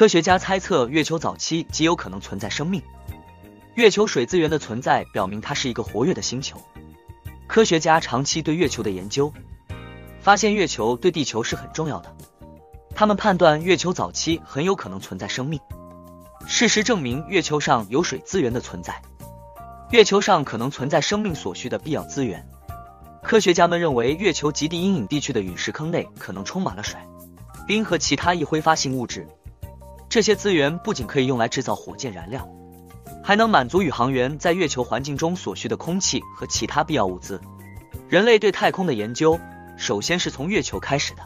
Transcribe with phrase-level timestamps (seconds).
[0.00, 2.82] 科学家猜测月球早期极有可能存在生命。
[3.74, 6.58] 月球水资源的存在表明它是一个活跃的星球。
[7.46, 9.30] 科学家长期对月球的研究，
[10.22, 12.16] 发现月球对地球是很重要的。
[12.94, 15.60] 他们判断月球早期很有可能存在生命。
[16.46, 19.02] 事实证明，月球上有水资源的存在。
[19.90, 22.42] 月球上可能存在生命所需的必要资源。
[23.22, 26.98] 科学家们认为，月球极地阴影地区的陨石坑内可能充满了水、
[27.66, 29.28] 冰和其他易挥发性物质。
[30.10, 32.46] 这些资源不仅可以用来制造火箭燃料，
[33.22, 37.40] 还能满足宇航员在月球环境中所需的空气和其他必要物资。
[38.08, 39.38] 人类对太空的研究，
[39.76, 41.22] 首先是从月球开始的。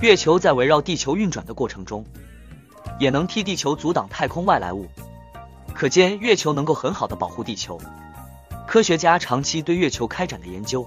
[0.00, 2.04] 月球在围绕地球运转的过程中，
[3.00, 4.86] 也能替地球阻挡太空外来物。
[5.74, 7.80] 可见，月球能够很好的保护地球。
[8.68, 10.86] 科学家长期对月球开展的研究，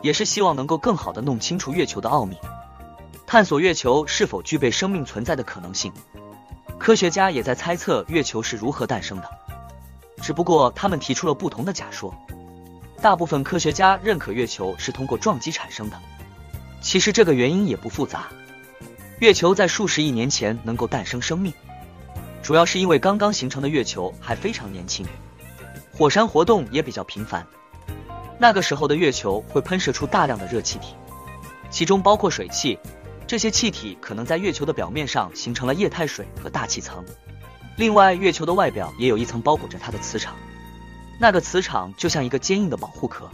[0.00, 2.34] 也是希望能够更好的弄清楚月球的奥秘。
[3.34, 5.92] 探索月球是否具备生命存在的可能性，
[6.78, 9.28] 科学家也在猜测月球是如何诞生的。
[10.22, 12.14] 只不过他们提出了不同的假说。
[13.02, 16.00] 大部分科学家认可月球是通过撞击产生的。
[16.80, 18.28] 其实这个原因也不复杂。
[19.18, 21.52] 月球在数十亿年前能够诞生生命，
[22.40, 25.04] 主要是因为刚刚形成的月球还非常年轻，
[25.92, 27.44] 火山活动也比较频繁。
[28.38, 30.94] 那个时候的月球会喷射出大量的热气体，
[31.68, 32.78] 其中包括水汽。
[33.34, 37.04] 这些气体可能在月球的表面上形成了液态水和大气层。
[37.76, 40.36] 另外，月球的外表也有一层包裹着它的磁场，
[41.18, 43.28] 那个磁场就像一个坚硬的保护壳，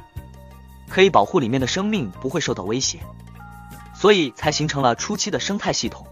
[0.89, 2.99] 可以保护里面的生命不会受到威胁，
[3.95, 6.07] 所以才形成了初期的生态系统，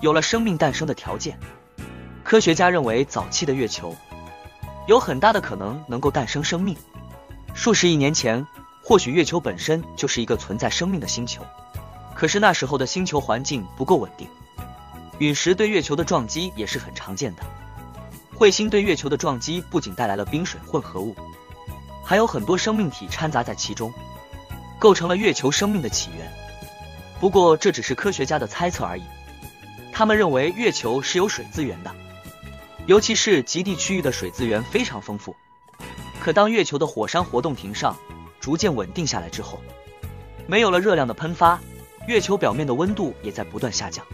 [0.00, 1.38] 有了生命诞生的条件。
[2.24, 3.94] 科学家认为，早期的月球
[4.88, 6.76] 有很大的可能能够诞生生命。
[7.54, 8.44] 数十亿年前，
[8.82, 11.46] 或许月球本身就是一个存在生命的星球。
[12.16, 14.26] 可是那时候的星球环境不够稳定，
[15.18, 17.42] 陨石对月球的撞击也是很常见的。
[18.34, 21.14] 彗星对月球的撞击不仅带来了冰水混合物，
[22.02, 23.92] 还有很多生命体掺杂在其中，
[24.78, 26.32] 构成了月球生命的起源。
[27.20, 29.02] 不过这只是科学家的猜测而已。
[29.92, 31.94] 他们认为月球是有水资源的，
[32.86, 35.34] 尤其是极地区域的水资源非常丰富。
[36.20, 37.96] 可当月球的火山活动停上，
[38.40, 39.60] 逐渐稳定下来之后，
[40.46, 41.58] 没有了热量的喷发。
[42.06, 44.06] 月球表面的温度也在不断下降，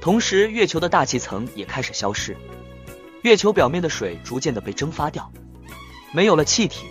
[0.00, 2.34] 同时月球的大气层也开始消失，
[3.20, 5.30] 月球表面的水逐渐的被蒸发掉，
[6.12, 6.86] 没有了气体，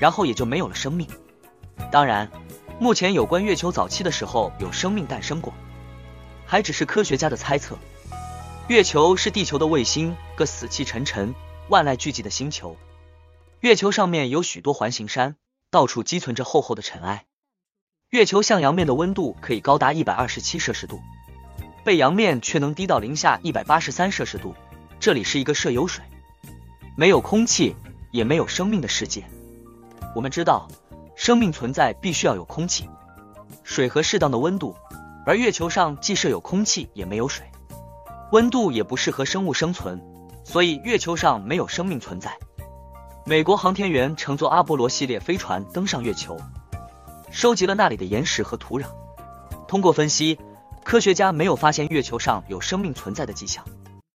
[0.00, 1.06] 然后也就没有了生命。
[1.92, 2.28] 当然，
[2.80, 5.54] 目前有关月球早期的时候有生命诞生过，
[6.44, 7.78] 还只是科学家的猜测。
[8.66, 11.32] 月球是地球的卫星，个死气沉沉、
[11.68, 12.76] 万籁俱寂的星球。
[13.60, 15.36] 月球上面有许多环形山，
[15.70, 17.26] 到处积存着厚厚的尘埃。
[18.10, 21.00] 月球向阳面的温度可以高达一百二十七摄氏度，
[21.84, 24.52] 背阳面却能低到零下一百八十三摄氏度。
[24.98, 26.02] 这里是一个设有水、
[26.96, 27.76] 没有空气、
[28.10, 29.24] 也没有生命的世界。
[30.12, 30.66] 我们知道，
[31.14, 32.90] 生命存在必须要有空气、
[33.62, 34.74] 水和适当的温度，
[35.24, 37.46] 而月球上既设有空气，也没有水，
[38.32, 40.02] 温度也不适合生物生存，
[40.42, 42.36] 所以月球上没有生命存在。
[43.24, 46.36] 美国航天员乘坐阿波罗系列飞船登上月球。
[47.30, 48.86] 收集了那里的岩石和土壤，
[49.68, 50.38] 通过分析，
[50.82, 53.64] 科学家没有发现月球上有生命存在的迹象。